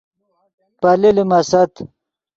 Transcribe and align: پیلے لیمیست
پیلے 0.81 1.09
لیمیست 1.15 1.73